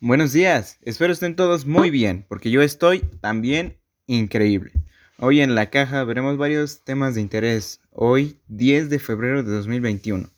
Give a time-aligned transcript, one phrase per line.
[0.00, 4.70] Buenos días, espero estén todos muy bien, porque yo estoy también increíble.
[5.18, 7.80] Hoy en la caja veremos varios temas de interés.
[7.90, 10.30] Hoy, 10 de febrero de 2021,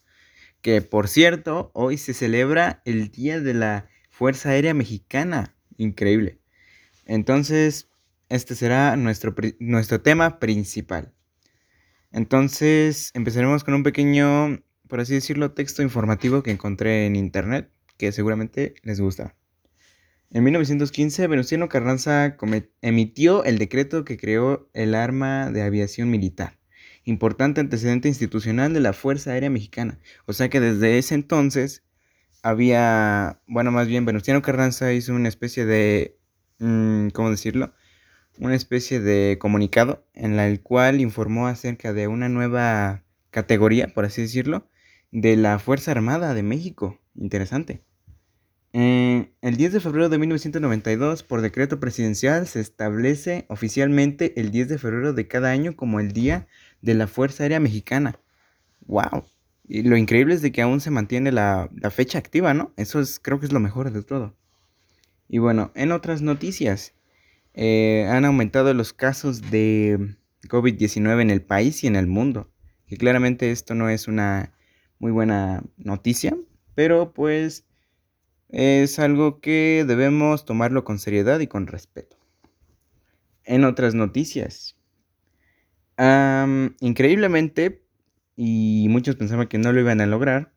[0.62, 5.54] que por cierto, hoy se celebra el Día de la Fuerza Aérea Mexicana.
[5.76, 6.38] Increíble.
[7.04, 7.90] Entonces,
[8.30, 11.12] este será nuestro, nuestro tema principal.
[12.12, 18.10] Entonces, empezaremos con un pequeño, por así decirlo, texto informativo que encontré en internet, que
[18.10, 19.36] seguramente les gusta.
[20.32, 22.36] En 1915, Venustiano Carranza
[22.82, 26.56] emitió el decreto que creó el arma de aviación militar,
[27.04, 29.98] importante antecedente institucional de la Fuerza Aérea Mexicana.
[30.26, 31.82] O sea que desde ese entonces
[32.44, 36.16] había, bueno, más bien Venustiano Carranza hizo una especie de,
[36.60, 37.74] mm, ¿cómo decirlo?
[38.38, 44.22] Una especie de comunicado en el cual informó acerca de una nueva categoría, por así
[44.22, 44.68] decirlo,
[45.10, 47.00] de la Fuerza Armada de México.
[47.16, 47.82] Interesante.
[48.72, 54.68] Eh, el 10 de febrero de 1992, por decreto presidencial, se establece oficialmente el 10
[54.68, 56.46] de febrero de cada año como el Día
[56.80, 58.20] de la Fuerza Aérea Mexicana.
[58.86, 59.24] ¡Wow!
[59.68, 62.72] Y lo increíble es de que aún se mantiene la, fecha activa, ¿no?
[62.76, 64.36] Eso es, creo que es lo mejor de todo.
[65.28, 66.94] Y bueno, en otras noticias,
[67.54, 70.16] eh, han aumentado los casos de
[70.48, 72.50] COVID-19 en el país y en el mundo.
[72.86, 74.52] Que claramente esto no es una
[74.98, 76.36] muy buena noticia,
[76.74, 77.64] pero pues
[78.52, 82.16] es algo que debemos tomarlo con seriedad y con respeto.
[83.44, 84.76] En otras noticias,
[86.80, 87.84] increíblemente,
[88.36, 90.52] y muchos pensaban que no lo iban a lograr,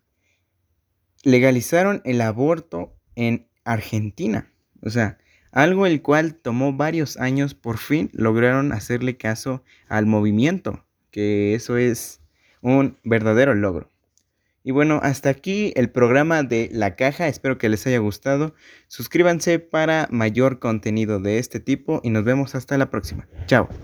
[1.24, 4.52] legalizaron el aborto en Argentina.
[4.82, 5.18] O sea,
[5.52, 11.78] algo el cual tomó varios años, por fin lograron hacerle caso al movimiento, que eso
[11.78, 12.22] es
[12.62, 13.93] un verdadero logro.
[14.64, 17.28] Y bueno, hasta aquí el programa de La Caja.
[17.28, 18.56] Espero que les haya gustado.
[18.88, 23.28] Suscríbanse para mayor contenido de este tipo y nos vemos hasta la próxima.
[23.45, 23.67] Chao.